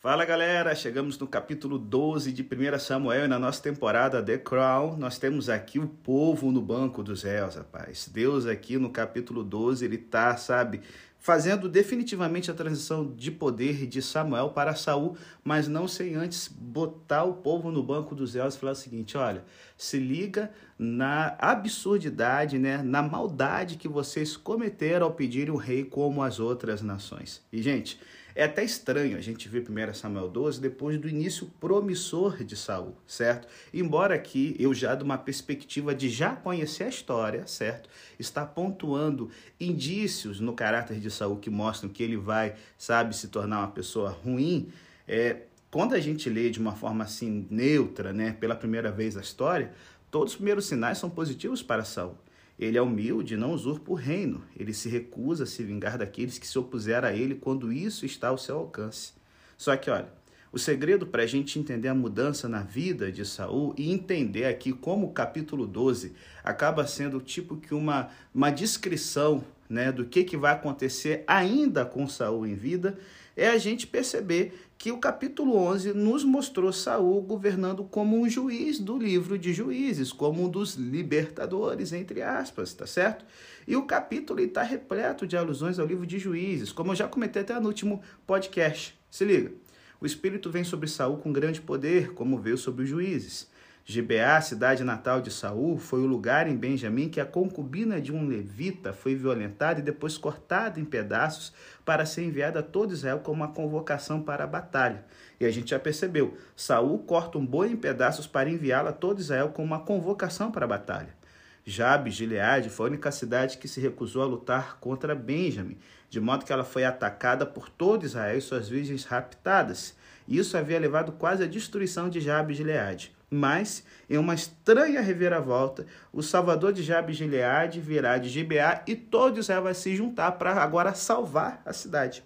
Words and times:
Fala 0.00 0.24
galera, 0.24 0.76
chegamos 0.76 1.18
no 1.18 1.26
capítulo 1.26 1.76
12 1.76 2.30
de 2.32 2.42
1 2.42 2.78
Samuel 2.78 3.24
e 3.24 3.28
na 3.28 3.36
nossa 3.36 3.60
temporada 3.60 4.22
The 4.22 4.38
Crown 4.38 4.96
nós 4.96 5.18
temos 5.18 5.48
aqui 5.48 5.80
o 5.80 5.88
povo 5.88 6.52
no 6.52 6.62
banco 6.62 7.02
dos 7.02 7.24
réus, 7.24 7.56
rapaz. 7.56 8.08
Deus 8.08 8.46
aqui 8.46 8.78
no 8.78 8.90
capítulo 8.90 9.42
12, 9.42 9.84
ele 9.84 9.98
tá, 9.98 10.36
sabe, 10.36 10.82
fazendo 11.18 11.68
definitivamente 11.68 12.48
a 12.48 12.54
transição 12.54 13.12
de 13.12 13.32
poder 13.32 13.88
de 13.88 14.00
Samuel 14.00 14.50
para 14.50 14.76
Saul, 14.76 15.16
mas 15.42 15.66
não 15.66 15.88
sem 15.88 16.14
antes 16.14 16.46
botar 16.46 17.24
o 17.24 17.34
povo 17.34 17.72
no 17.72 17.82
banco 17.82 18.14
dos 18.14 18.34
réus 18.34 18.54
e 18.54 18.58
falar 18.58 18.72
o 18.72 18.76
seguinte, 18.76 19.18
olha, 19.18 19.44
se 19.76 19.98
liga 19.98 20.52
na 20.78 21.36
absurdidade, 21.40 22.56
né, 22.56 22.80
na 22.84 23.02
maldade 23.02 23.76
que 23.76 23.88
vocês 23.88 24.36
cometeram 24.36 25.06
ao 25.06 25.12
pedirem 25.12 25.52
um 25.52 25.56
rei 25.56 25.84
como 25.84 26.22
as 26.22 26.38
outras 26.38 26.82
nações. 26.82 27.42
E 27.52 27.60
gente, 27.60 27.98
é 28.38 28.44
até 28.44 28.62
estranho 28.62 29.18
a 29.18 29.20
gente 29.20 29.48
ver 29.48 29.66
1 29.68 29.94
Samuel 29.94 30.28
12 30.28 30.60
depois 30.60 30.96
do 30.96 31.08
início 31.08 31.50
promissor 31.58 32.44
de 32.44 32.54
Saul, 32.54 32.96
certo? 33.04 33.48
Embora 33.74 34.14
aqui 34.14 34.54
eu 34.60 34.72
já 34.72 34.94
de 34.94 35.02
uma 35.02 35.18
perspectiva 35.18 35.92
de 35.92 36.08
já 36.08 36.36
conhecer 36.36 36.84
a 36.84 36.88
história, 36.88 37.48
certo? 37.48 37.90
Está 38.16 38.46
pontuando 38.46 39.28
indícios 39.58 40.38
no 40.38 40.52
caráter 40.52 41.00
de 41.00 41.10
Saul 41.10 41.38
que 41.38 41.50
mostram 41.50 41.90
que 41.90 42.00
ele 42.00 42.16
vai, 42.16 42.54
sabe, 42.78 43.16
se 43.16 43.26
tornar 43.26 43.58
uma 43.58 43.72
pessoa 43.72 44.10
ruim, 44.10 44.68
é, 45.08 45.38
quando 45.68 45.94
a 45.94 46.00
gente 46.00 46.30
lê 46.30 46.48
de 46.48 46.60
uma 46.60 46.76
forma 46.76 47.02
assim 47.02 47.44
neutra, 47.50 48.12
né, 48.12 48.36
pela 48.38 48.54
primeira 48.54 48.92
vez 48.92 49.16
a 49.16 49.20
história, 49.20 49.72
todos 50.12 50.34
os 50.34 50.36
primeiros 50.36 50.64
sinais 50.64 50.96
são 50.98 51.10
positivos 51.10 51.60
para 51.60 51.84
Saul. 51.84 52.16
Ele 52.58 52.76
é 52.76 52.82
humilde, 52.82 53.36
não 53.36 53.52
usurpa 53.52 53.92
o 53.92 53.94
reino. 53.94 54.42
Ele 54.56 54.74
se 54.74 54.88
recusa 54.88 55.44
a 55.44 55.46
se 55.46 55.62
vingar 55.62 55.96
daqueles 55.96 56.38
que 56.38 56.46
se 56.46 56.58
opuseram 56.58 57.08
a 57.08 57.12
ele 57.12 57.36
quando 57.36 57.72
isso 57.72 58.04
está 58.04 58.28
ao 58.28 58.38
seu 58.38 58.58
alcance. 58.58 59.12
Só 59.56 59.76
que, 59.76 59.90
olha, 59.90 60.08
o 60.50 60.58
segredo 60.58 61.06
para 61.06 61.22
a 61.22 61.26
gente 61.26 61.58
entender 61.58 61.88
a 61.88 61.94
mudança 61.94 62.48
na 62.48 62.62
vida 62.62 63.12
de 63.12 63.24
Saul 63.24 63.74
e 63.76 63.92
entender 63.92 64.46
aqui 64.46 64.72
como 64.72 65.06
o 65.06 65.12
capítulo 65.12 65.66
12 65.66 66.14
acaba 66.42 66.86
sendo 66.86 67.20
tipo 67.20 67.56
que 67.56 67.74
uma, 67.74 68.08
uma 68.34 68.50
descrição 68.50 69.44
né, 69.68 69.92
do 69.92 70.06
que, 70.06 70.24
que 70.24 70.36
vai 70.36 70.54
acontecer 70.54 71.22
ainda 71.26 71.84
com 71.84 72.08
Saul 72.08 72.46
em 72.46 72.54
vida, 72.54 72.98
é 73.38 73.48
a 73.48 73.56
gente 73.56 73.86
perceber 73.86 74.52
que 74.76 74.90
o 74.90 74.98
capítulo 74.98 75.56
11 75.56 75.92
nos 75.94 76.24
mostrou 76.24 76.72
Saul 76.72 77.22
governando 77.22 77.84
como 77.84 78.20
um 78.20 78.28
juiz 78.28 78.80
do 78.80 78.98
livro 78.98 79.38
de 79.38 79.52
Juízes, 79.52 80.12
como 80.12 80.44
um 80.44 80.48
dos 80.48 80.74
libertadores, 80.74 81.92
entre 81.92 82.20
aspas, 82.20 82.74
tá 82.74 82.86
certo? 82.86 83.24
E 83.66 83.76
o 83.76 83.86
capítulo 83.86 84.40
está 84.40 84.62
repleto 84.62 85.26
de 85.26 85.36
alusões 85.36 85.78
ao 85.78 85.86
livro 85.86 86.06
de 86.06 86.18
Juízes, 86.18 86.72
como 86.72 86.90
eu 86.90 86.96
já 86.96 87.06
comentei 87.06 87.42
até 87.42 87.58
no 87.60 87.68
último 87.68 88.02
podcast. 88.26 88.98
Se 89.08 89.24
liga. 89.24 89.52
O 90.00 90.06
Espírito 90.06 90.50
vem 90.50 90.64
sobre 90.64 90.88
Saul 90.88 91.18
com 91.18 91.32
grande 91.32 91.60
poder, 91.60 92.12
como 92.14 92.38
veio 92.38 92.58
sobre 92.58 92.84
os 92.84 92.88
juízes. 92.88 93.48
Gibeá, 93.90 94.38
cidade 94.42 94.84
natal 94.84 95.18
de 95.18 95.30
Saul, 95.30 95.78
foi 95.78 96.02
o 96.02 96.06
lugar 96.06 96.46
em 96.46 96.54
Benjamim 96.54 97.08
que 97.08 97.22
a 97.22 97.24
concubina 97.24 98.02
de 98.02 98.12
um 98.12 98.28
levita 98.28 98.92
foi 98.92 99.14
violentada 99.14 99.80
e 99.80 99.82
depois 99.82 100.18
cortada 100.18 100.78
em 100.78 100.84
pedaços 100.84 101.54
para 101.86 102.04
ser 102.04 102.24
enviada 102.24 102.60
a 102.60 102.62
todo 102.62 102.92
Israel 102.92 103.20
como 103.20 103.42
uma 103.42 103.50
convocação 103.50 104.20
para 104.20 104.44
a 104.44 104.46
batalha. 104.46 105.06
E 105.40 105.46
a 105.46 105.50
gente 105.50 105.70
já 105.70 105.78
percebeu, 105.78 106.36
Saul 106.54 106.98
corta 106.98 107.38
um 107.38 107.46
boi 107.46 107.72
em 107.72 107.76
pedaços 107.76 108.26
para 108.26 108.50
enviá-la 108.50 108.90
a 108.90 108.92
todo 108.92 109.20
Israel 109.20 109.52
como 109.54 109.68
uma 109.68 109.80
convocação 109.80 110.52
para 110.52 110.66
a 110.66 110.68
batalha. 110.68 111.16
Jabes, 111.64 112.12
Gileade, 112.12 112.68
foi 112.68 112.88
a 112.88 112.90
única 112.90 113.10
cidade 113.10 113.56
que 113.56 113.66
se 113.66 113.80
recusou 113.80 114.20
a 114.20 114.26
lutar 114.26 114.76
contra 114.80 115.14
Benjamim, 115.14 115.78
de 116.10 116.20
modo 116.20 116.44
que 116.44 116.52
ela 116.52 116.62
foi 116.62 116.84
atacada 116.84 117.46
por 117.46 117.70
todo 117.70 118.04
Israel 118.04 118.36
e 118.36 118.42
suas 118.42 118.68
virgens 118.68 119.06
raptadas. 119.06 119.96
Isso 120.28 120.58
havia 120.58 120.78
levado 120.78 121.12
quase 121.12 121.42
à 121.42 121.46
destruição 121.46 122.10
de 122.10 122.20
Jabes 122.20 122.58
Gileade. 122.58 123.16
Mas, 123.30 123.84
em 124.08 124.16
uma 124.16 124.34
estranha 124.34 125.02
reviravolta, 125.02 125.84
o 126.12 126.22
salvador 126.22 126.72
de 126.72 126.82
Jabes 126.82 127.16
de 127.16 127.24
Gileade 127.24 127.80
virá 127.80 128.16
de 128.16 128.28
Gibeá 128.28 128.82
e 128.86 128.96
todo 128.96 129.38
Israel 129.38 129.64
vai 129.64 129.74
se 129.74 129.94
juntar 129.94 130.32
para 130.32 130.54
agora 130.54 130.94
salvar 130.94 131.60
a 131.66 131.72
cidade. 131.72 132.24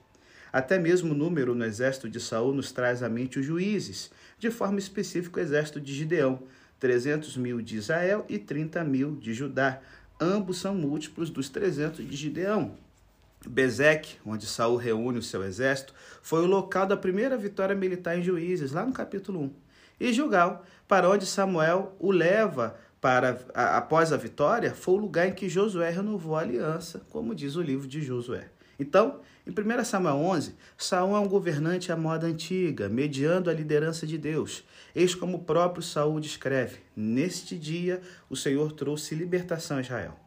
Até 0.53 0.79
mesmo 0.79 1.13
o 1.13 1.17
número 1.17 1.55
no 1.55 1.65
exército 1.65 2.09
de 2.09 2.21
Saul 2.21 2.55
nos 2.55 2.71
traz 2.71 3.03
à 3.03 3.09
mente 3.09 3.41
os 3.41 3.47
juízes, 3.47 4.13
de 4.39 4.51
forma 4.51 4.79
específica 4.79 5.41
o 5.41 5.43
exército 5.43 5.81
de 5.81 5.93
Gideão, 5.93 6.43
300 6.79 7.37
mil 7.37 7.61
de 7.61 7.77
Israel 7.77 8.25
e 8.29 8.39
30 8.39 8.85
mil 8.85 9.17
de 9.17 9.33
Judá. 9.33 9.81
Ambos 10.21 10.59
são 10.59 10.75
múltiplos 10.75 11.31
dos 11.31 11.49
300 11.49 12.09
de 12.09 12.17
Gideão. 12.17 12.77
Bezek, 13.45 14.19
onde 14.25 14.47
Saul 14.47 14.77
reúne 14.77 15.19
o 15.19 15.23
seu 15.23 15.43
exército, 15.43 15.95
foi 16.23 16.43
o 16.43 16.47
local 16.47 16.87
da 16.87 16.97
primeira 16.97 17.37
vitória 17.37 17.75
militar 17.75 18.17
em 18.17 18.23
Juízes, 18.23 18.71
lá 18.71 18.87
no 18.87 18.93
capítulo 18.93 19.41
1 19.41 19.72
e 19.99 20.13
Gilgal, 20.13 20.65
para 20.89 21.09
onde 21.09 21.27
Samuel 21.27 21.97
o 21.99 22.11
leva 22.11 22.77
para 23.01 23.39
a, 23.55 23.79
após 23.79 24.13
a 24.13 24.17
vitória, 24.17 24.75
foi 24.75 24.95
o 24.95 24.99
lugar 24.99 25.29
em 25.29 25.33
que 25.33 25.49
Josué 25.49 25.91
renovou 25.91 26.37
a 26.37 26.41
aliança, 26.41 27.03
como 27.11 27.35
diz 27.35 27.57
o 27.57 27.63
livro 27.63 27.89
de 27.89 28.03
Josué. 28.03 28.49
Então, 28.79 29.21
em 29.47 29.51
1 29.51 29.85
Samuel 29.85 30.17
11, 30.17 30.55
Saul 30.79 31.17
é 31.17 31.19
um 31.19 31.29
governante 31.29 31.91
à 31.91 31.97
moda 31.97 32.27
antiga, 32.27 32.89
mediando 32.89 33.51
a 33.51 33.53
liderança 33.53 34.07
de 34.07 34.17
Deus. 34.17 34.65
Eis 34.95 35.15
como 35.15 35.39
o 35.39 35.45
próprio 35.45 35.83
Saul 35.83 36.21
descreve: 36.21 36.79
Neste 36.95 37.59
dia 37.59 38.01
o 38.31 38.37
Senhor 38.37 38.73
trouxe 38.73 39.15
libertação 39.15 39.79
a 39.79 39.81
Israel. 39.81 40.19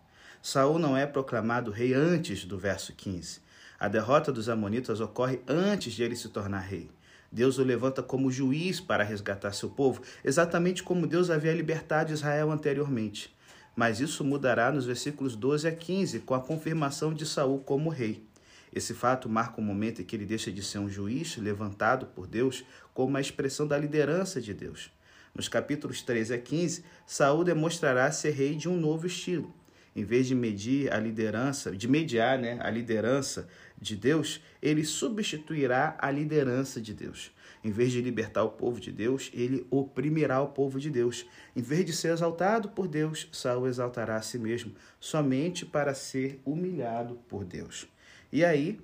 Saul 0.42 0.78
não 0.78 0.96
é 0.96 1.06
proclamado 1.06 1.72
rei 1.72 1.94
antes 1.94 2.46
do 2.46 2.58
verso 2.58 2.94
15. 2.94 3.40
A 3.80 3.88
derrota 3.88 4.32
dos 4.32 4.48
amonitas 4.48 5.00
ocorre 5.00 5.42
antes 5.48 5.94
de 5.94 6.04
ele 6.04 6.16
se 6.16 6.30
tornar 6.30 6.60
rei. 6.60 6.90
Deus 7.36 7.58
o 7.58 7.66
levanta 7.66 8.02
como 8.02 8.32
juiz 8.32 8.80
para 8.80 9.04
resgatar 9.04 9.52
seu 9.52 9.70
povo, 9.70 10.02
exatamente 10.24 10.82
como 10.82 11.06
Deus 11.06 11.30
havia 11.30 11.54
libertado 11.54 12.14
Israel 12.14 12.50
anteriormente. 12.50 13.36
Mas 13.76 14.00
isso 14.00 14.24
mudará 14.24 14.72
nos 14.72 14.86
versículos 14.86 15.36
12 15.36 15.68
a 15.68 15.72
15, 15.74 16.22
com 16.22 16.34
a 16.34 16.40
confirmação 16.40 17.14
de 17.14 17.26
Saul 17.26 17.60
como 17.60 17.90
rei. 17.90 18.26
Esse 18.74 18.94
fato 18.94 19.28
marca 19.28 19.60
o 19.60 19.62
momento 19.62 20.02
em 20.02 20.06
que 20.06 20.16
ele 20.16 20.26
deixa 20.26 20.50
de 20.50 20.64
ser 20.64 20.80
um 20.80 20.90
juiz 20.90 21.36
levantado 21.36 22.06
por 22.06 22.26
Deus 22.26 22.64
como 22.94 23.10
uma 23.10 23.20
expressão 23.20 23.68
da 23.68 23.78
liderança 23.78 24.40
de 24.40 24.54
Deus. 24.54 24.90
Nos 25.36 25.50
capítulos 25.50 26.02
13 26.02 26.36
a 26.36 26.38
15, 26.38 26.86
Saul 27.06 27.44
demonstrará 27.44 28.10
ser 28.14 28.32
rei 28.32 28.56
de 28.56 28.70
um 28.70 28.78
novo 28.78 29.08
estilo 29.08 29.54
em 29.96 30.04
vez 30.04 30.28
de 30.28 30.36
medir 30.36 30.92
a 30.92 31.00
liderança, 31.00 31.72
de 31.72 31.88
mediar 31.88 32.38
né, 32.38 32.58
a 32.62 32.70
liderança 32.70 33.48
de 33.80 33.96
Deus, 33.96 34.42
ele 34.62 34.84
substituirá 34.84 35.96
a 35.98 36.12
liderança 36.12 36.82
de 36.82 36.94
Deus. 36.94 37.32
Em 37.64 37.72
vez 37.72 37.92
de 37.92 38.02
libertar 38.02 38.44
o 38.44 38.52
povo 38.52 38.80
de 38.80 38.92
Deus, 38.92 39.32
ele 39.34 39.66
oprimirá 39.72 40.42
o 40.42 40.50
povo 40.50 40.80
de 40.80 40.90
Deus. 40.90 41.26
Em 41.56 41.62
vez 41.62 41.86
de 41.86 41.94
ser 41.94 42.12
exaltado 42.12 42.70
por 42.70 42.88
Deus, 42.88 43.28
Saul 43.32 43.68
exaltará 43.68 44.18
a 44.18 44.22
si 44.22 44.38
mesmo, 44.38 44.74
somente 45.00 45.66
para 45.66 45.94
ser 45.94 46.40
humilhado 46.46 47.16
por 47.28 47.46
Deus. 47.46 47.88
E 48.32 48.44
aí, 48.44 48.80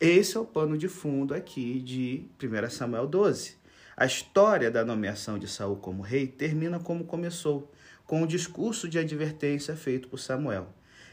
esse 0.00 0.36
é 0.36 0.40
o 0.40 0.44
pano 0.44 0.78
de 0.78 0.88
fundo 0.88 1.34
aqui 1.34 1.80
de 1.80 2.24
1 2.42 2.70
Samuel 2.70 3.06
12. 3.06 3.56
A 3.96 4.06
história 4.06 4.70
da 4.70 4.84
nomeação 4.84 5.38
de 5.38 5.46
Saul 5.46 5.76
como 5.76 6.02
rei 6.02 6.26
termina 6.26 6.80
como 6.80 7.04
começou 7.04 7.70
com 8.12 8.20
o 8.20 8.26
discurso 8.26 8.90
de 8.90 8.98
advertência 8.98 9.74
feito 9.74 10.06
por 10.06 10.18
Samuel. 10.18 10.68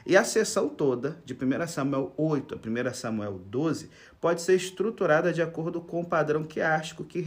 E 0.06 0.18
a 0.18 0.24
sessão 0.26 0.68
toda, 0.68 1.18
de 1.24 1.34
1 1.34 1.66
Samuel 1.66 2.14
8 2.18 2.56
a 2.56 2.90
1 2.90 2.94
Samuel 2.94 3.40
12, 3.46 3.90
pode 4.20 4.42
ser 4.42 4.56
estruturada 4.56 5.32
de 5.32 5.42
acordo 5.42 5.80
com 5.80 6.02
o 6.02 6.06
padrão 6.06 6.44
quiástico 6.44 7.06
que 7.06 7.24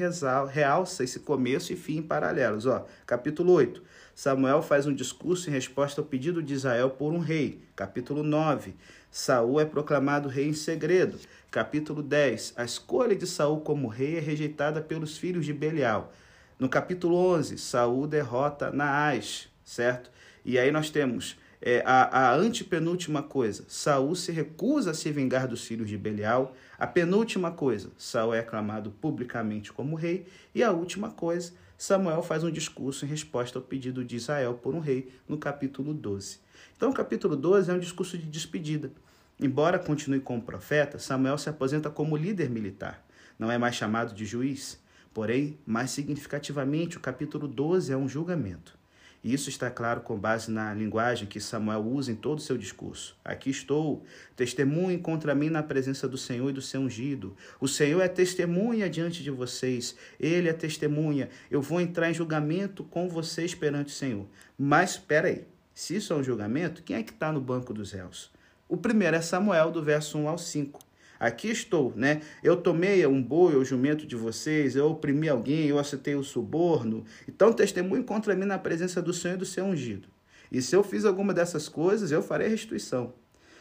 realça 0.50 1.02
esse 1.02 1.20
começo 1.20 1.72
e 1.72 1.76
fim 1.76 1.96
em 1.96 2.02
paralelos. 2.02 2.66
Ó, 2.66 2.84
capítulo 3.06 3.50
8. 3.54 3.82
Samuel 4.14 4.60
faz 4.60 4.86
um 4.86 4.94
discurso 4.94 5.48
em 5.48 5.54
resposta 5.54 6.02
ao 6.02 6.06
pedido 6.06 6.42
de 6.42 6.52
Israel 6.52 6.90
por 6.90 7.14
um 7.14 7.18
rei. 7.18 7.62
Capítulo 7.74 8.22
9. 8.22 8.74
Saul 9.10 9.58
é 9.58 9.64
proclamado 9.64 10.28
rei 10.28 10.50
em 10.50 10.52
segredo. 10.52 11.18
Capítulo 11.50 12.02
10. 12.02 12.52
A 12.58 12.64
escolha 12.64 13.16
de 13.16 13.26
Saul 13.26 13.62
como 13.62 13.88
rei 13.88 14.18
é 14.18 14.20
rejeitada 14.20 14.82
pelos 14.82 15.16
filhos 15.16 15.46
de 15.46 15.54
Belial. 15.54 16.12
No 16.58 16.68
capítulo 16.68 17.16
11, 17.16 17.56
Saul 17.56 18.06
derrota 18.06 18.70
Naás 18.70 19.50
certo? 19.64 20.10
E 20.44 20.58
aí 20.58 20.70
nós 20.70 20.90
temos 20.90 21.36
é, 21.64 21.80
a, 21.86 22.30
a 22.30 22.34
antepenúltima 22.34 23.22
coisa, 23.22 23.64
Saul 23.68 24.16
se 24.16 24.32
recusa 24.32 24.90
a 24.90 24.94
se 24.94 25.12
vingar 25.12 25.46
dos 25.46 25.64
filhos 25.64 25.88
de 25.88 25.96
Belial. 25.96 26.56
A 26.76 26.88
penúltima 26.88 27.52
coisa, 27.52 27.90
Saul 27.96 28.34
é 28.34 28.40
aclamado 28.40 28.90
publicamente 28.90 29.72
como 29.72 29.94
rei. 29.94 30.26
E 30.52 30.62
a 30.64 30.72
última 30.72 31.10
coisa, 31.10 31.52
Samuel 31.78 32.22
faz 32.22 32.42
um 32.42 32.50
discurso 32.50 33.04
em 33.04 33.08
resposta 33.08 33.58
ao 33.58 33.64
pedido 33.64 34.04
de 34.04 34.16
Israel 34.16 34.54
por 34.54 34.74
um 34.74 34.80
rei, 34.80 35.12
no 35.28 35.38
capítulo 35.38 35.94
12. 35.94 36.40
Então, 36.76 36.90
o 36.90 36.94
capítulo 36.94 37.36
12 37.36 37.70
é 37.70 37.74
um 37.74 37.78
discurso 37.78 38.18
de 38.18 38.26
despedida. 38.26 38.90
Embora 39.38 39.78
continue 39.78 40.18
como 40.18 40.42
profeta, 40.42 40.98
Samuel 40.98 41.38
se 41.38 41.48
aposenta 41.48 41.90
como 41.90 42.16
líder 42.16 42.50
militar. 42.50 43.04
Não 43.38 43.50
é 43.50 43.58
mais 43.58 43.76
chamado 43.76 44.14
de 44.14 44.24
juiz. 44.24 44.80
Porém, 45.14 45.58
mais 45.64 45.92
significativamente, 45.92 46.96
o 46.96 47.00
capítulo 47.00 47.46
12 47.46 47.92
é 47.92 47.96
um 47.96 48.08
julgamento. 48.08 48.81
E 49.24 49.32
isso 49.32 49.48
está 49.48 49.70
claro 49.70 50.00
com 50.00 50.18
base 50.18 50.50
na 50.50 50.74
linguagem 50.74 51.28
que 51.28 51.40
Samuel 51.40 51.80
usa 51.80 52.10
em 52.10 52.16
todo 52.16 52.38
o 52.38 52.42
seu 52.42 52.58
discurso. 52.58 53.16
Aqui 53.24 53.50
estou, 53.50 54.04
testemunhe 54.34 54.98
contra 54.98 55.32
mim 55.32 55.48
na 55.48 55.62
presença 55.62 56.08
do 56.08 56.18
Senhor 56.18 56.50
e 56.50 56.52
do 56.52 56.60
seu 56.60 56.80
ungido. 56.80 57.36
O 57.60 57.68
Senhor 57.68 58.00
é 58.00 58.08
testemunha 58.08 58.90
diante 58.90 59.22
de 59.22 59.30
vocês, 59.30 59.96
ele 60.18 60.48
é 60.48 60.52
testemunha. 60.52 61.28
Eu 61.48 61.62
vou 61.62 61.80
entrar 61.80 62.10
em 62.10 62.14
julgamento 62.14 62.82
com 62.82 63.08
vocês 63.08 63.54
perante 63.54 63.92
o 63.92 63.96
Senhor. 63.96 64.26
Mas 64.58 64.92
espera 64.92 65.28
aí, 65.28 65.46
se 65.72 65.94
isso 65.94 66.12
é 66.12 66.16
um 66.16 66.24
julgamento, 66.24 66.82
quem 66.82 66.96
é 66.96 67.02
que 67.02 67.12
está 67.12 67.30
no 67.30 67.40
banco 67.40 67.72
dos 67.72 67.92
réus? 67.92 68.30
O 68.68 68.76
primeiro 68.76 69.16
é 69.16 69.20
Samuel, 69.20 69.70
do 69.70 69.82
verso 69.82 70.18
1 70.18 70.28
ao 70.28 70.38
5. 70.38 70.80
Aqui 71.22 71.52
estou, 71.52 71.92
né? 71.94 72.20
Eu 72.42 72.56
tomei 72.56 73.06
um 73.06 73.22
boi 73.22 73.54
ou 73.54 73.64
jumento 73.64 74.04
de 74.04 74.16
vocês, 74.16 74.74
eu 74.74 74.90
oprimi 74.90 75.28
alguém, 75.28 75.68
eu 75.68 75.78
aceitei 75.78 76.16
o 76.16 76.24
suborno. 76.24 77.04
Então 77.28 77.52
testemunhe 77.52 78.02
contra 78.02 78.34
mim 78.34 78.44
na 78.44 78.58
presença 78.58 79.00
do 79.00 79.12
Senhor 79.14 79.34
e 79.34 79.38
do 79.38 79.46
seu 79.46 79.64
ungido. 79.64 80.08
E 80.50 80.60
se 80.60 80.74
eu 80.74 80.82
fiz 80.82 81.04
alguma 81.04 81.32
dessas 81.32 81.68
coisas, 81.68 82.10
eu 82.10 82.24
farei 82.24 82.48
restituição. 82.48 83.14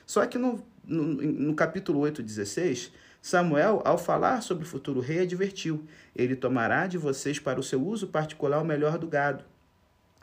Só 0.07 0.25
que 0.25 0.39
no, 0.39 0.65
no, 0.83 1.03
no 1.03 1.53
capítulo 1.53 1.99
8, 1.99 2.23
16, 2.23 2.91
Samuel, 3.21 3.83
ao 3.85 3.99
falar 3.99 4.41
sobre 4.41 4.63
o 4.63 4.67
futuro 4.67 4.99
rei, 4.99 5.19
advertiu: 5.19 5.85
Ele 6.15 6.35
tomará 6.35 6.87
de 6.87 6.97
vocês 6.97 7.37
para 7.37 7.59
o 7.59 7.63
seu 7.63 7.79
uso 7.79 8.07
particular 8.07 8.59
o 8.59 8.65
melhor 8.65 8.97
do 8.97 9.05
gado. 9.05 9.43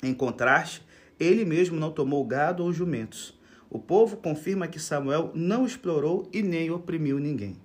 Em 0.02 0.12
contraste, 0.12 0.82
ele 1.20 1.44
mesmo 1.44 1.79
não 1.79 1.93
tomou 1.93 2.25
gado 2.25 2.64
ou 2.64 2.73
jumentos. 2.73 3.38
O 3.70 3.79
povo 3.79 4.17
confirma 4.17 4.69
que 4.69 4.81
Samuel 4.81 5.31
não 5.35 5.67
explorou 5.67 6.29
e 6.32 6.43
nem 6.43 6.70
oprimiu 6.70 7.19
ninguém. 7.19 7.56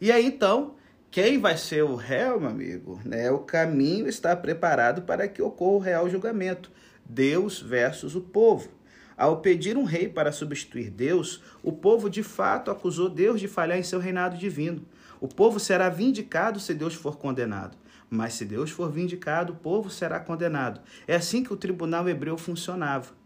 E 0.00 0.12
aí 0.12 0.24
então, 0.24 0.74
quem 1.10 1.38
vai 1.38 1.56
ser 1.56 1.82
o 1.82 1.96
réu, 1.96 2.38
meu 2.38 2.50
amigo? 2.50 3.00
Né? 3.04 3.30
O 3.30 3.38
caminho 3.38 4.06
está 4.06 4.36
preparado 4.36 5.02
para 5.02 5.26
que 5.26 5.42
ocorra 5.42 5.74
o 5.74 5.78
real 5.78 6.10
julgamento. 6.10 6.70
Deus 7.04 7.60
versus 7.60 8.14
o 8.14 8.20
povo. 8.20 8.68
Ao 9.16 9.38
pedir 9.38 9.76
um 9.76 9.82
rei 9.82 10.08
para 10.08 10.30
substituir 10.30 10.90
Deus, 10.90 11.42
o 11.60 11.72
povo 11.72 12.08
de 12.08 12.22
fato 12.22 12.70
acusou 12.70 13.08
Deus 13.08 13.40
de 13.40 13.48
falhar 13.48 13.76
em 13.76 13.82
seu 13.82 13.98
reinado 13.98 14.36
divino. 14.36 14.86
O 15.20 15.26
povo 15.26 15.58
será 15.58 15.88
vindicado 15.88 16.60
se 16.60 16.72
Deus 16.72 16.94
for 16.94 17.16
condenado. 17.16 17.76
Mas 18.08 18.34
se 18.34 18.44
Deus 18.44 18.70
for 18.70 18.92
vindicado, 18.92 19.54
o 19.54 19.56
povo 19.56 19.90
será 19.90 20.20
condenado. 20.20 20.80
É 21.06 21.16
assim 21.16 21.42
que 21.42 21.52
o 21.52 21.56
tribunal 21.56 22.08
hebreu 22.08 22.38
funcionava. 22.38 23.17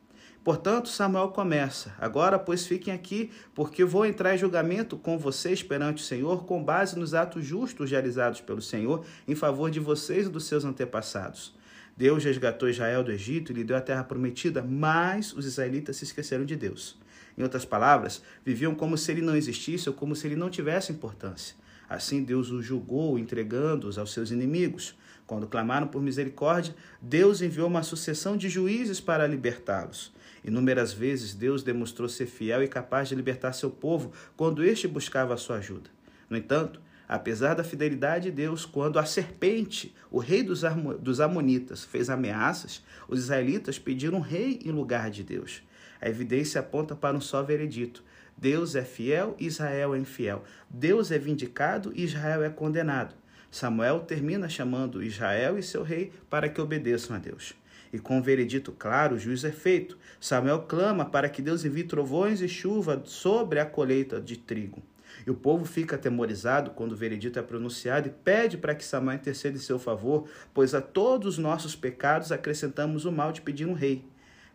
Portanto, 0.44 0.88
Samuel 0.88 1.28
começa: 1.28 1.94
Agora, 1.98 2.38
pois, 2.38 2.66
fiquem 2.66 2.92
aqui, 2.92 3.30
porque 3.54 3.84
vou 3.84 4.04
entrar 4.04 4.34
em 4.34 4.38
julgamento 4.38 4.96
com 4.96 5.16
vocês 5.16 5.62
perante 5.62 6.02
o 6.02 6.06
Senhor, 6.06 6.44
com 6.44 6.62
base 6.62 6.98
nos 6.98 7.14
atos 7.14 7.44
justos 7.44 7.90
realizados 7.90 8.40
pelo 8.40 8.60
Senhor 8.60 9.04
em 9.26 9.36
favor 9.36 9.70
de 9.70 9.78
vocês 9.78 10.26
e 10.26 10.30
dos 10.30 10.44
seus 10.44 10.64
antepassados. 10.64 11.54
Deus 11.96 12.24
resgatou 12.24 12.68
Israel 12.68 13.04
do 13.04 13.12
Egito 13.12 13.52
e 13.52 13.54
lhe 13.54 13.64
deu 13.64 13.76
a 13.76 13.80
terra 13.80 14.02
prometida, 14.02 14.62
mas 14.62 15.32
os 15.32 15.46
israelitas 15.46 15.96
se 15.96 16.04
esqueceram 16.04 16.44
de 16.44 16.56
Deus. 16.56 16.98
Em 17.38 17.42
outras 17.42 17.64
palavras, 17.64 18.22
viviam 18.44 18.74
como 18.74 18.98
se 18.98 19.12
ele 19.12 19.22
não 19.22 19.36
existisse 19.36 19.88
ou 19.88 19.94
como 19.94 20.16
se 20.16 20.26
ele 20.26 20.36
não 20.36 20.50
tivesse 20.50 20.90
importância. 20.90 21.54
Assim, 21.88 22.24
Deus 22.24 22.50
os 22.50 22.64
julgou, 22.64 23.18
entregando-os 23.18 23.98
aos 23.98 24.12
seus 24.12 24.30
inimigos. 24.30 24.96
Quando 25.26 25.46
clamaram 25.46 25.86
por 25.86 26.02
misericórdia, 26.02 26.74
Deus 27.00 27.42
enviou 27.42 27.68
uma 27.68 27.82
sucessão 27.82 28.36
de 28.36 28.48
juízes 28.48 29.00
para 29.00 29.26
libertá-los. 29.26 30.12
Inúmeras 30.44 30.92
vezes 30.92 31.34
Deus 31.34 31.62
demonstrou 31.62 32.08
ser 32.08 32.26
fiel 32.26 32.62
e 32.62 32.68
capaz 32.68 33.08
de 33.08 33.14
libertar 33.14 33.52
seu 33.52 33.70
povo 33.70 34.12
quando 34.36 34.64
este 34.64 34.88
buscava 34.88 35.34
a 35.34 35.36
sua 35.36 35.56
ajuda. 35.56 35.90
No 36.28 36.36
entanto, 36.36 36.80
apesar 37.08 37.54
da 37.54 37.62
fidelidade 37.62 38.30
de 38.30 38.36
Deus, 38.36 38.64
quando 38.64 38.98
a 38.98 39.04
serpente, 39.04 39.94
o 40.10 40.18
rei 40.18 40.42
dos, 40.42 40.62
dos 41.00 41.20
Amonitas, 41.20 41.84
fez 41.84 42.10
ameaças, 42.10 42.82
os 43.08 43.20
israelitas 43.20 43.78
pediram 43.78 44.18
um 44.18 44.22
rei 44.22 44.60
em 44.64 44.70
lugar 44.70 45.10
de 45.10 45.22
Deus. 45.22 45.62
A 46.00 46.08
evidência 46.08 46.60
aponta 46.60 46.96
para 46.96 47.16
um 47.16 47.20
só 47.20 47.42
veredito: 47.42 48.02
Deus 48.36 48.74
é 48.74 48.82
fiel, 48.82 49.36
Israel 49.38 49.94
é 49.94 49.98
infiel. 49.98 50.42
Deus 50.68 51.12
é 51.12 51.18
vindicado 51.18 51.92
Israel 51.94 52.42
é 52.42 52.50
condenado. 52.50 53.14
Samuel 53.50 54.00
termina 54.00 54.48
chamando 54.48 55.02
Israel 55.02 55.58
e 55.58 55.62
seu 55.62 55.82
rei 55.82 56.10
para 56.30 56.48
que 56.48 56.60
obedeçam 56.60 57.14
a 57.14 57.18
Deus. 57.18 57.54
E 57.92 57.98
com 57.98 58.18
o 58.18 58.22
veredito 58.22 58.72
claro, 58.72 59.16
o 59.16 59.18
juízo 59.18 59.46
é 59.46 59.52
feito. 59.52 59.98
Samuel 60.18 60.62
clama 60.62 61.04
para 61.04 61.28
que 61.28 61.42
Deus 61.42 61.64
envie 61.64 61.84
trovões 61.84 62.40
e 62.40 62.48
chuva 62.48 63.02
sobre 63.04 63.60
a 63.60 63.66
colheita 63.66 64.20
de 64.20 64.36
trigo. 64.38 64.82
E 65.26 65.30
o 65.30 65.34
povo 65.34 65.64
fica 65.64 65.96
atemorizado 65.96 66.70
quando 66.70 66.92
o 66.92 66.96
veredito 66.96 67.38
é 67.38 67.42
pronunciado 67.42 68.08
e 68.08 68.10
pede 68.10 68.56
para 68.56 68.74
que 68.74 68.84
Samuel 68.84 69.16
interceda 69.16 69.56
em 69.56 69.60
seu 69.60 69.78
favor, 69.78 70.26
pois 70.54 70.74
a 70.74 70.80
todos 70.80 71.34
os 71.34 71.38
nossos 71.38 71.76
pecados 71.76 72.32
acrescentamos 72.32 73.04
o 73.04 73.12
mal 73.12 73.30
de 73.30 73.42
pedir 73.42 73.66
um 73.66 73.74
rei. 73.74 74.04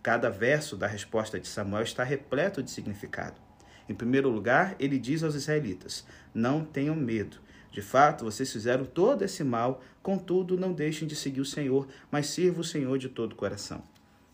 Cada 0.02 0.30
verso 0.30 0.76
da 0.76 0.88
resposta 0.88 1.40
de 1.40 1.48
Samuel 1.48 1.84
está 1.84 2.04
repleto 2.04 2.64
de 2.64 2.72
significado. 2.72 3.36
Em 3.88 3.94
primeiro 3.94 4.30
lugar, 4.30 4.76
ele 4.80 4.98
diz 4.98 5.24
aos 5.24 5.36
israelitas: 5.36 6.06
Não 6.34 6.64
tenham 6.64 6.96
medo. 6.96 7.38
De 7.78 7.82
fato, 7.84 8.26
vocês 8.26 8.52
fizeram 8.52 8.84
todo 8.84 9.22
esse 9.22 9.44
mal, 9.44 9.84
contudo, 10.02 10.58
não 10.58 10.74
deixem 10.74 11.08
de 11.08 11.16
seguir 11.16 11.42
o 11.42 11.46
Senhor, 11.46 11.88
mas 12.10 12.26
sirvam 12.26 12.62
o 12.62 12.64
Senhor 12.64 12.98
de 12.98 13.08
todo 13.08 13.34
o 13.34 13.36
coração. 13.36 13.84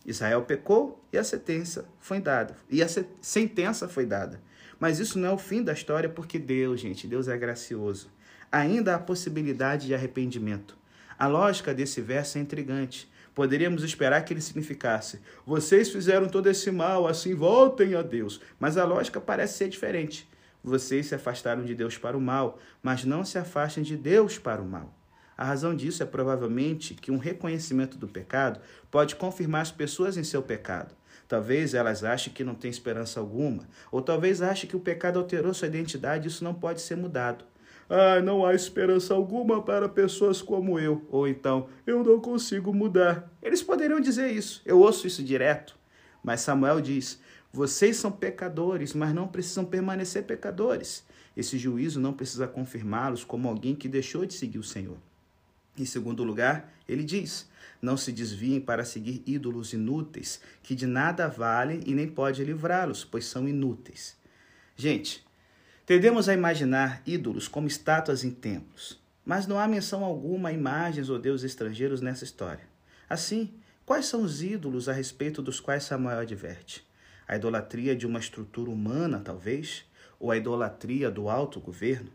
Israel 0.06 0.40
pecou 0.44 1.04
e 1.12 1.18
a 1.18 1.22
sentença 1.22 1.84
foi 2.00 2.20
dada. 2.20 2.56
E 2.70 2.82
a 2.82 2.88
sentença 3.20 3.86
foi 3.86 4.06
dada. 4.06 4.40
Mas 4.80 4.98
isso 4.98 5.18
não 5.18 5.28
é 5.28 5.30
o 5.30 5.36
fim 5.36 5.62
da 5.62 5.74
história, 5.74 6.08
porque 6.08 6.38
Deus, 6.38 6.80
gente, 6.80 7.06
Deus 7.06 7.28
é 7.28 7.36
gracioso. 7.36 8.08
Ainda 8.50 8.94
há 8.94 8.98
possibilidade 8.98 9.88
de 9.88 9.94
arrependimento. 9.94 10.74
A 11.18 11.26
lógica 11.26 11.74
desse 11.74 12.00
verso 12.00 12.38
é 12.38 12.40
intrigante. 12.40 13.12
Poderíamos 13.34 13.84
esperar 13.84 14.24
que 14.24 14.32
ele 14.32 14.40
significasse: 14.40 15.20
vocês 15.44 15.90
fizeram 15.90 16.30
todo 16.30 16.48
esse 16.48 16.70
mal, 16.70 17.06
assim 17.06 17.34
voltem 17.34 17.94
a 17.94 18.00
Deus. 18.00 18.40
Mas 18.58 18.78
a 18.78 18.86
lógica 18.86 19.20
parece 19.20 19.58
ser 19.58 19.68
diferente. 19.68 20.26
Vocês 20.64 21.06
se 21.06 21.14
afastaram 21.14 21.62
de 21.62 21.74
Deus 21.74 21.98
para 21.98 22.16
o 22.16 22.20
mal, 22.20 22.58
mas 22.82 23.04
não 23.04 23.22
se 23.22 23.36
afastem 23.36 23.84
de 23.84 23.98
Deus 23.98 24.38
para 24.38 24.62
o 24.62 24.64
mal. 24.64 24.94
A 25.36 25.44
razão 25.44 25.76
disso 25.76 26.02
é 26.02 26.06
provavelmente 26.06 26.94
que 26.94 27.10
um 27.10 27.18
reconhecimento 27.18 27.98
do 27.98 28.08
pecado 28.08 28.60
pode 28.90 29.14
confirmar 29.14 29.60
as 29.60 29.70
pessoas 29.70 30.16
em 30.16 30.24
seu 30.24 30.42
pecado. 30.42 30.94
Talvez 31.28 31.74
elas 31.74 32.02
achem 32.02 32.32
que 32.32 32.42
não 32.42 32.54
tem 32.54 32.70
esperança 32.70 33.20
alguma, 33.20 33.68
ou 33.92 34.00
talvez 34.00 34.40
achem 34.40 34.68
que 34.68 34.76
o 34.76 34.80
pecado 34.80 35.18
alterou 35.18 35.52
sua 35.52 35.68
identidade 35.68 36.26
e 36.26 36.30
isso 36.30 36.42
não 36.42 36.54
pode 36.54 36.80
ser 36.80 36.96
mudado. 36.96 37.44
Ah, 37.88 38.22
não 38.22 38.46
há 38.46 38.54
esperança 38.54 39.12
alguma 39.12 39.62
para 39.62 39.86
pessoas 39.86 40.40
como 40.40 40.78
eu. 40.78 41.04
Ou 41.10 41.28
então, 41.28 41.68
eu 41.86 42.02
não 42.02 42.18
consigo 42.20 42.72
mudar. 42.72 43.30
Eles 43.42 43.62
poderiam 43.62 44.00
dizer 44.00 44.30
isso. 44.30 44.62
Eu 44.64 44.80
ouço 44.80 45.06
isso 45.06 45.22
direto. 45.22 45.76
Mas 46.24 46.40
Samuel 46.40 46.80
diz: 46.80 47.20
vocês 47.54 47.98
são 47.98 48.10
pecadores, 48.10 48.94
mas 48.94 49.14
não 49.14 49.28
precisam 49.28 49.64
permanecer 49.64 50.24
pecadores. 50.24 51.04
Esse 51.36 51.56
juízo 51.56 52.00
não 52.00 52.12
precisa 52.12 52.48
confirmá-los 52.48 53.22
como 53.22 53.48
alguém 53.48 53.76
que 53.76 53.88
deixou 53.88 54.26
de 54.26 54.34
seguir 54.34 54.58
o 54.58 54.64
Senhor. 54.64 54.96
Em 55.78 55.84
segundo 55.84 56.24
lugar, 56.24 56.72
ele 56.88 57.04
diz: 57.04 57.48
Não 57.80 57.96
se 57.96 58.10
desviem 58.10 58.60
para 58.60 58.84
seguir 58.84 59.22
ídolos 59.24 59.72
inúteis, 59.72 60.40
que 60.64 60.74
de 60.74 60.84
nada 60.84 61.28
valem 61.28 61.80
e 61.86 61.94
nem 61.94 62.08
pode 62.08 62.42
livrá-los, 62.42 63.04
pois 63.04 63.24
são 63.26 63.48
inúteis. 63.48 64.16
Gente, 64.76 65.24
tendemos 65.86 66.28
a 66.28 66.34
imaginar 66.34 67.02
ídolos 67.06 67.46
como 67.46 67.68
estátuas 67.68 68.24
em 68.24 68.32
templos, 68.32 69.00
mas 69.24 69.46
não 69.46 69.60
há 69.60 69.68
menção 69.68 70.02
alguma 70.02 70.48
a 70.48 70.52
imagens 70.52 71.08
ou 71.08 71.20
deuses 71.20 71.52
estrangeiros 71.52 72.00
nessa 72.00 72.24
história. 72.24 72.68
Assim, 73.08 73.54
quais 73.84 74.06
são 74.06 74.22
os 74.22 74.42
ídolos 74.42 74.88
a 74.88 74.92
respeito 74.92 75.42
dos 75.42 75.60
quais 75.60 75.84
Samuel 75.84 76.20
adverte? 76.20 76.86
A 77.26 77.36
idolatria 77.36 77.96
de 77.96 78.06
uma 78.06 78.18
estrutura 78.18 78.70
humana, 78.70 79.20
talvez? 79.20 79.84
Ou 80.18 80.30
a 80.30 80.36
idolatria 80.36 81.10
do 81.10 81.28
alto 81.28 81.60
governo? 81.60 82.10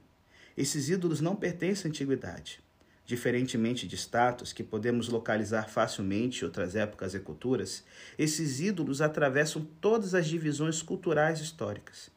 Esses 0.55 0.89
ídolos 0.89 1.21
não 1.21 1.35
pertencem 1.35 1.89
à 1.89 1.89
antiguidade. 1.89 2.61
Diferentemente 3.05 3.87
de 3.87 3.95
status 3.95 4.53
que 4.53 4.63
podemos 4.63 5.09
localizar 5.09 5.67
facilmente 5.67 6.41
em 6.41 6.45
outras 6.45 6.75
épocas 6.75 7.15
e 7.15 7.19
culturas, 7.19 7.83
esses 8.19 8.59
ídolos 8.59 9.01
atravessam 9.01 9.67
todas 9.81 10.13
as 10.13 10.27
divisões 10.27 10.83
culturais 10.83 11.39
históricas. 11.39 12.11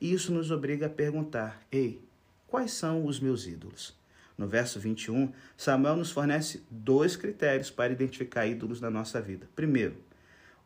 E 0.00 0.12
isso 0.12 0.32
nos 0.32 0.52
obriga 0.52 0.86
a 0.86 0.90
perguntar: 0.90 1.60
ei, 1.72 2.00
quais 2.46 2.70
são 2.70 3.04
os 3.06 3.18
meus 3.18 3.44
ídolos? 3.44 3.92
No 4.36 4.46
verso 4.46 4.78
21, 4.78 5.32
Samuel 5.56 5.96
nos 5.96 6.10
fornece 6.10 6.62
dois 6.70 7.16
critérios 7.16 7.70
para 7.70 7.92
identificar 7.92 8.46
ídolos 8.46 8.80
na 8.80 8.90
nossa 8.90 9.20
vida. 9.20 9.48
Primeiro, 9.56 9.96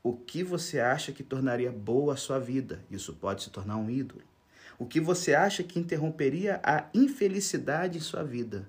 o 0.03 0.15
que 0.15 0.43
você 0.43 0.81
acha 0.81 1.13
que 1.13 1.23
tornaria 1.23 1.71
boa 1.71 2.15
a 2.15 2.17
sua 2.17 2.39
vida. 2.39 2.83
Isso 2.91 3.15
pode 3.15 3.43
se 3.43 3.51
tornar 3.51 3.77
um 3.77 3.91
ídolo. 3.91 4.23
O 4.79 4.87
que 4.87 4.99
você 4.99 5.35
acha 5.35 5.63
que 5.63 5.79
interromperia 5.79 6.59
a 6.65 6.87
infelicidade 6.95 7.99
em 7.99 8.01
sua 8.01 8.25
vida. 8.25 8.67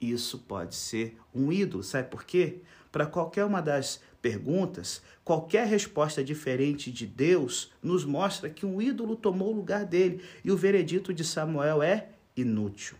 Isso 0.00 0.38
pode 0.40 0.74
ser 0.74 1.16
um 1.34 1.50
ídolo. 1.50 1.82
Sabe 1.82 2.08
por 2.08 2.24
quê? 2.24 2.58
Para 2.92 3.06
qualquer 3.06 3.44
uma 3.44 3.62
das 3.62 4.00
perguntas, 4.20 5.02
qualquer 5.24 5.66
resposta 5.66 6.22
diferente 6.22 6.92
de 6.92 7.06
Deus 7.06 7.72
nos 7.82 8.04
mostra 8.04 8.50
que 8.50 8.66
um 8.66 8.80
ídolo 8.82 9.16
tomou 9.16 9.52
o 9.52 9.56
lugar 9.56 9.84
dele 9.84 10.22
e 10.44 10.52
o 10.52 10.56
veredito 10.56 11.12
de 11.14 11.24
Samuel 11.24 11.82
é 11.82 12.10
inútil. 12.36 12.96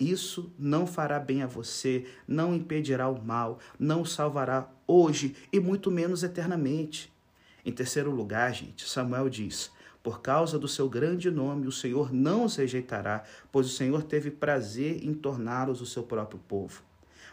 Isso 0.00 0.50
não 0.58 0.86
fará 0.86 1.20
bem 1.20 1.42
a 1.42 1.46
você, 1.46 2.06
não 2.26 2.54
impedirá 2.54 3.06
o 3.06 3.22
mal, 3.22 3.58
não 3.78 4.00
o 4.00 4.06
salvará 4.06 4.66
hoje 4.86 5.36
e 5.52 5.60
muito 5.60 5.90
menos 5.90 6.22
eternamente. 6.22 7.12
Em 7.62 7.70
terceiro 7.70 8.10
lugar, 8.10 8.54
gente, 8.54 8.88
Samuel 8.88 9.28
diz: 9.28 9.70
Por 10.02 10.22
causa 10.22 10.58
do 10.58 10.66
seu 10.66 10.88
grande 10.88 11.30
nome, 11.30 11.66
o 11.66 11.72
Senhor 11.72 12.10
não 12.14 12.46
os 12.46 12.56
rejeitará, 12.56 13.24
pois 13.52 13.66
o 13.66 13.76
Senhor 13.76 14.02
teve 14.02 14.30
prazer 14.30 15.04
em 15.04 15.12
torná-los 15.12 15.82
o 15.82 15.86
seu 15.86 16.02
próprio 16.02 16.40
povo. 16.48 16.82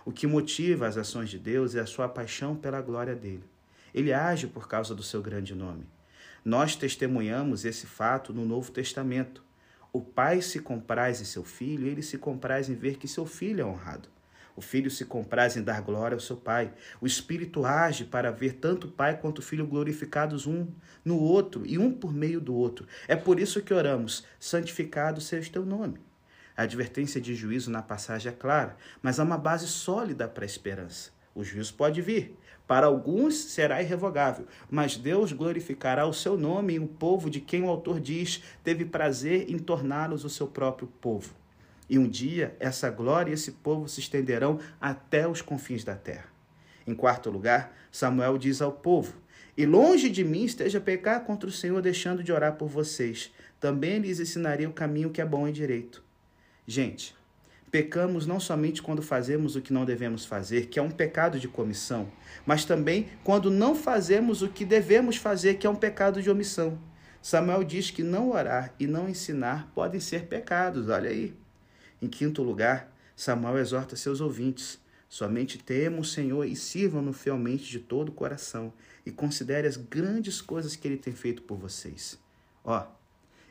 O 0.04 0.12
que 0.12 0.28
motiva 0.28 0.88
as 0.88 0.98
ações 0.98 1.30
de 1.30 1.40
Deus 1.40 1.74
é 1.74 1.80
a 1.80 1.86
sua 1.86 2.10
paixão 2.10 2.54
pela 2.54 2.82
glória 2.82 3.16
dele. 3.16 3.46
Ele 3.94 4.12
age 4.12 4.46
por 4.46 4.68
causa 4.68 4.94
do 4.94 5.04
seu 5.04 5.22
grande 5.22 5.56
nome. 5.56 5.86
Nós 6.44 6.76
testemunhamos 6.76 7.64
esse 7.64 7.88
fato 7.88 8.34
no 8.34 8.46
Novo 8.46 8.72
Testamento. 8.72 9.47
O 9.98 10.02
pai 10.02 10.44
se 10.44 10.60
compraz 10.60 11.20
em 11.22 11.26
seu 11.26 11.44
filho, 11.44 11.88
ele 11.88 12.04
se 12.04 12.20
compraz 12.20 12.70
em 12.70 12.76
ver 12.76 12.98
que 12.98 13.08
seu 13.08 13.26
filho 13.26 13.62
é 13.62 13.66
honrado. 13.66 14.08
O 14.56 14.62
filho 14.62 14.92
se 14.92 15.04
compraz 15.06 15.58
em 15.58 15.64
dar 15.64 15.82
glória 15.82 16.14
ao 16.14 16.20
seu 16.20 16.38
pai. 16.38 16.72
O 17.02 17.08
espírito 17.08 17.66
age 17.66 18.06
para 18.06 18.30
ver 18.30 18.54
tanto 18.54 18.86
o 18.86 18.92
pai 18.92 19.18
quanto 19.20 19.40
o 19.40 19.42
filho 19.42 19.66
glorificados 19.66 20.46
um 20.46 20.68
no 21.04 21.18
outro 21.18 21.66
e 21.66 21.80
um 21.80 21.92
por 21.92 22.14
meio 22.14 22.40
do 22.40 22.54
outro. 22.54 22.86
É 23.08 23.16
por 23.16 23.40
isso 23.40 23.60
que 23.64 23.74
oramos: 23.74 24.24
santificado 24.40 25.20
seja 25.20 25.50
o 25.50 25.54
teu 25.54 25.66
nome. 25.66 26.00
A 26.56 26.62
advertência 26.62 27.20
de 27.20 27.34
juízo 27.34 27.72
na 27.72 27.82
passagem 27.82 28.32
é 28.32 28.36
clara, 28.36 28.78
mas 29.02 29.20
há 29.20 29.24
uma 29.24 29.36
base 29.36 29.66
sólida 29.66 30.28
para 30.28 30.46
a 30.46 30.46
esperança. 30.46 31.10
O 31.38 31.44
juízo 31.44 31.76
pode 31.76 32.02
vir. 32.02 32.36
Para 32.66 32.88
alguns 32.88 33.36
será 33.36 33.80
irrevogável, 33.80 34.48
mas 34.72 34.98
Deus 34.98 35.32
glorificará 35.32 36.08
o 36.08 36.12
seu 36.12 36.36
nome 36.36 36.74
e 36.74 36.80
o 36.80 36.88
povo 36.88 37.30
de 37.30 37.40
quem 37.40 37.62
o 37.62 37.70
autor 37.70 38.00
diz 38.00 38.42
teve 38.64 38.84
prazer 38.84 39.46
em 39.48 39.60
torná-los 39.60 40.26
o 40.26 40.32
seu 40.32 40.48
próprio 40.48 40.88
povo. 41.00 41.36
E 41.88 42.00
um 42.00 42.10
dia 42.10 42.58
essa 42.60 42.90
glória 42.90 43.30
e 43.30 43.36
esse 43.36 43.52
povo 43.52 43.88
se 43.88 44.00
estenderão 44.00 44.60
até 44.82 45.28
os 45.28 45.44
confins 45.44 45.84
da 45.84 45.96
terra. 45.96 46.26
Em 46.88 46.96
quarto 46.96 47.30
lugar, 47.30 47.72
Samuel 47.92 48.36
diz 48.40 48.60
ao 48.60 48.72
povo: 48.72 49.14
E 49.56 49.64
longe 49.64 50.10
de 50.10 50.24
mim 50.24 50.44
esteja 50.44 50.82
pecar 50.82 51.24
contra 51.24 51.48
o 51.48 51.54
Senhor, 51.54 51.84
deixando 51.84 52.24
de 52.24 52.32
orar 52.32 52.56
por 52.56 52.68
vocês. 52.68 53.32
Também 53.60 54.00
lhes 54.00 54.20
ensinarei 54.20 54.66
o 54.66 54.74
caminho 54.74 55.12
que 55.12 55.22
é 55.22 55.26
bom 55.26 55.48
e 55.48 55.52
direito. 55.52 56.04
Gente, 56.66 57.16
pecamos 57.72 58.26
não 58.26 58.40
somente 58.40 58.82
quando 58.82 59.02
fazemos 59.02 59.56
o 59.56 59.62
que 59.62 59.74
não 59.74 59.86
devemos 59.86 60.26
fazer, 60.26 60.68
que 60.68 60.80
é 60.80 60.82
um 60.82 60.92
pecado 60.92 61.40
de 61.40 61.48
comissão, 61.48 62.08
mas 62.46 62.66
também 62.66 63.08
quando 63.24 63.52
não 63.52 63.76
fazemos 63.76 64.42
o 64.42 64.50
que 64.50 64.66
devemos 64.66 65.18
fazer, 65.18 65.56
que 65.56 65.68
é 65.68 65.70
um 65.70 65.76
pecado 65.76 66.22
de 66.22 66.30
omissão. 66.30 66.80
Samuel 67.22 67.64
diz 67.64 67.92
que 67.92 68.04
não 68.04 68.32
orar 68.32 68.74
e 68.80 68.88
não 68.88 69.10
ensinar 69.10 69.70
podem 69.76 70.00
ser 70.00 70.28
pecados, 70.28 70.88
olha 70.88 71.10
aí. 71.10 71.36
Em 72.02 72.08
quinto 72.08 72.42
lugar, 72.44 72.94
Samuel 73.16 73.58
exorta 73.58 73.96
seus 73.96 74.22
ouvintes: 74.22 74.80
somente 75.10 75.58
temam 75.58 76.00
o 76.00 76.06
Senhor 76.06 76.46
e 76.46 76.56
sirvam-no 76.56 77.12
fielmente 77.12 77.66
de 77.66 77.80
todo 77.80 78.10
o 78.10 78.14
coração, 78.14 78.72
e 79.06 79.12
considere 79.12 79.68
as 79.68 79.76
grandes 79.76 80.42
coisas 80.42 80.76
que 80.76 80.88
ele 80.88 80.98
tem 80.98 81.14
feito 81.14 81.42
por 81.42 81.58
vocês. 81.58 82.18
Ó, 82.64 82.86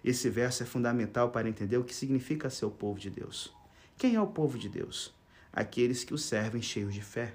esse 0.04 0.30
verso 0.30 0.62
é 0.62 0.66
fundamental 0.66 1.30
para 1.30 1.48
entender 1.48 1.76
o 1.76 1.84
que 1.84 1.94
significa 1.94 2.48
ser 2.48 2.66
o 2.66 2.70
povo 2.70 2.98
de 2.98 3.10
Deus. 3.10 3.55
Quem 3.98 4.14
é 4.14 4.20
o 4.20 4.26
povo 4.26 4.58
de 4.58 4.68
Deus? 4.68 5.10
Aqueles 5.50 6.04
que 6.04 6.12
o 6.12 6.18
servem 6.18 6.60
cheios 6.60 6.92
de 6.92 7.00
fé. 7.00 7.34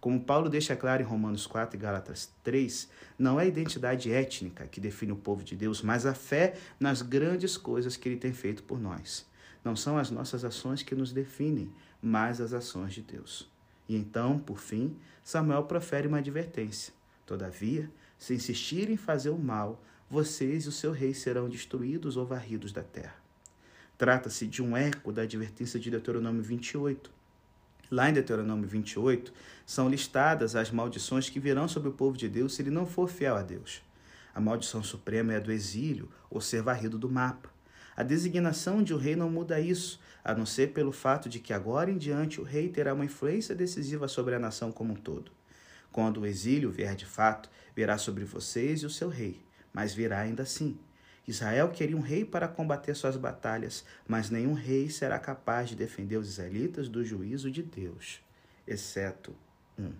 Como 0.00 0.22
Paulo 0.22 0.48
deixa 0.48 0.76
claro 0.76 1.02
em 1.02 1.04
Romanos 1.04 1.48
4 1.48 1.76
e 1.76 1.80
Gálatas 1.80 2.30
3, 2.44 2.88
não 3.18 3.40
é 3.40 3.42
a 3.42 3.46
identidade 3.46 4.12
étnica 4.12 4.68
que 4.68 4.80
define 4.80 5.10
o 5.10 5.16
povo 5.16 5.42
de 5.42 5.56
Deus, 5.56 5.82
mas 5.82 6.06
a 6.06 6.14
fé 6.14 6.54
nas 6.78 7.02
grandes 7.02 7.56
coisas 7.56 7.96
que 7.96 8.08
ele 8.08 8.18
tem 8.18 8.32
feito 8.32 8.62
por 8.62 8.78
nós. 8.78 9.26
Não 9.64 9.74
são 9.74 9.98
as 9.98 10.08
nossas 10.08 10.44
ações 10.44 10.80
que 10.80 10.94
nos 10.94 11.10
definem, 11.10 11.72
mas 12.00 12.40
as 12.40 12.52
ações 12.52 12.94
de 12.94 13.02
Deus. 13.02 13.50
E 13.88 13.96
então, 13.96 14.38
por 14.38 14.60
fim, 14.60 14.96
Samuel 15.24 15.64
profere 15.64 16.06
uma 16.06 16.18
advertência. 16.18 16.94
Todavia, 17.26 17.90
se 18.16 18.32
insistirem 18.32 18.94
em 18.94 18.96
fazer 18.96 19.30
o 19.30 19.38
mal, 19.38 19.82
vocês 20.08 20.66
e 20.66 20.68
o 20.68 20.72
seu 20.72 20.92
rei 20.92 21.12
serão 21.12 21.48
destruídos 21.48 22.16
ou 22.16 22.24
varridos 22.24 22.70
da 22.70 22.84
terra. 22.84 23.25
Trata-se 23.98 24.46
de 24.46 24.62
um 24.62 24.76
eco 24.76 25.10
da 25.10 25.22
advertência 25.22 25.80
de 25.80 25.90
Deuteronômio 25.90 26.42
28. 26.42 27.10
Lá 27.90 28.10
em 28.10 28.12
Deuteronômio 28.12 28.68
28, 28.68 29.32
são 29.64 29.88
listadas 29.88 30.54
as 30.54 30.70
maldições 30.70 31.30
que 31.30 31.40
virão 31.40 31.66
sobre 31.66 31.88
o 31.88 31.92
povo 31.92 32.16
de 32.16 32.28
Deus 32.28 32.54
se 32.54 32.60
ele 32.60 32.70
não 32.70 32.84
for 32.84 33.08
fiel 33.08 33.36
a 33.36 33.42
Deus. 33.42 33.80
A 34.34 34.40
maldição 34.40 34.82
suprema 34.82 35.32
é 35.32 35.36
a 35.36 35.40
do 35.40 35.50
exílio 35.50 36.10
ou 36.28 36.42
ser 36.42 36.60
varrido 36.60 36.98
do 36.98 37.08
mapa. 37.08 37.48
A 37.96 38.02
designação 38.02 38.82
de 38.82 38.92
um 38.92 38.98
rei 38.98 39.16
não 39.16 39.30
muda 39.30 39.58
isso, 39.58 39.98
a 40.22 40.34
não 40.34 40.44
ser 40.44 40.74
pelo 40.74 40.92
fato 40.92 41.26
de 41.26 41.40
que 41.40 41.54
agora 41.54 41.90
em 41.90 41.96
diante 41.96 42.38
o 42.38 42.44
rei 42.44 42.68
terá 42.68 42.92
uma 42.92 43.06
influência 43.06 43.54
decisiva 43.54 44.08
sobre 44.08 44.34
a 44.34 44.38
nação 44.38 44.70
como 44.70 44.92
um 44.92 44.96
todo. 44.96 45.32
Quando 45.90 46.20
o 46.20 46.26
exílio 46.26 46.70
vier 46.70 46.94
de 46.94 47.06
fato, 47.06 47.48
virá 47.74 47.96
sobre 47.96 48.24
vocês 48.24 48.82
e 48.82 48.86
o 48.86 48.90
seu 48.90 49.08
rei, 49.08 49.40
mas 49.72 49.94
virá 49.94 50.20
ainda 50.20 50.42
assim. 50.42 50.78
Israel 51.26 51.70
queria 51.70 51.96
um 51.96 52.00
rei 52.00 52.24
para 52.24 52.46
combater 52.46 52.94
suas 52.94 53.16
batalhas, 53.16 53.84
mas 54.06 54.30
nenhum 54.30 54.52
rei 54.52 54.88
será 54.88 55.18
capaz 55.18 55.68
de 55.68 55.74
defender 55.74 56.16
os 56.16 56.28
israelitas 56.28 56.88
do 56.88 57.04
juízo 57.04 57.50
de 57.50 57.62
Deus, 57.62 58.20
exceto 58.66 59.34
um. 59.78 59.92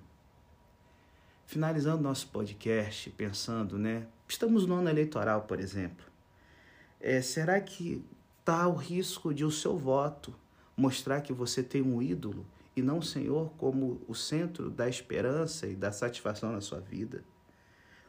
Finalizando 1.47 2.03
nosso 2.03 2.29
podcast, 2.29 3.11
pensando, 3.11 3.79
né? 3.79 4.07
Estamos 4.29 4.67
no 4.67 4.75
ano 4.75 4.89
eleitoral, 4.89 5.43
por 5.43 5.61
exemplo. 5.61 6.05
É, 7.01 7.21
será 7.21 7.61
que 7.61 8.05
está 8.41 8.67
o 8.67 8.75
risco 8.75 9.35
de 9.35 9.45
o 9.45 9.51
seu 9.51 9.77
voto 9.77 10.35
mostrar 10.77 11.21
que 11.21 11.33
você 11.33 11.63
tem 11.63 11.83
um 11.83 12.01
ídolo 12.01 12.47
e 12.77 12.83
não 12.83 12.99
o 12.99 13.03
Senhor 13.03 13.51
como 13.57 14.01
o 14.07 14.15
centro 14.15 14.71
da 14.71 14.89
esperança 14.89 15.67
e 15.67 15.75
da 15.75 15.91
satisfação 15.91 16.53
na 16.53 16.61
sua 16.61 16.81
vida? 16.81 17.25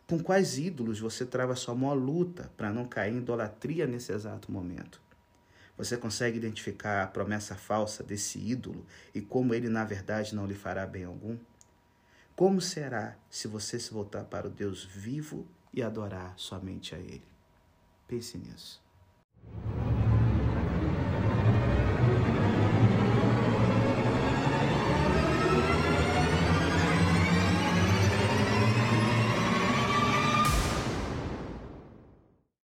Com 0.08 0.18
quais 0.18 0.58
ídolos 0.58 1.02
você 1.02 1.26
trava 1.26 1.54
sua 1.54 1.76
maior 1.76 1.94
luta 1.94 2.50
para 2.56 2.72
não 2.72 2.88
cair 2.88 3.14
em 3.14 3.18
idolatria 3.18 3.86
nesse 3.86 4.14
exato 4.14 4.50
momento? 4.50 5.02
Você 5.78 5.98
consegue 5.98 6.38
identificar 6.38 7.04
a 7.04 7.08
promessa 7.08 7.56
falsa 7.56 8.04
desse 8.04 8.40
ídolo 8.40 8.86
e 9.14 9.20
como 9.20 9.54
ele, 9.54 9.68
na 9.68 9.84
verdade, 9.84 10.34
não 10.34 10.48
lhe 10.48 10.56
fará 10.56 10.88
bem 10.88 11.04
algum? 11.04 11.38
Como 12.38 12.62
será 12.62 13.18
se 13.30 13.48
você 13.48 13.80
se 13.80 13.92
voltar 13.92 14.24
para 14.24 14.48
o 14.48 14.50
Deus 14.50 14.86
vivo 14.86 15.46
e 15.74 15.84
adorar 15.84 16.34
somente 16.38 16.96
a 16.96 17.00
Ele? 17.00 17.26
Pense 18.08 18.38
nisso. 18.38 18.82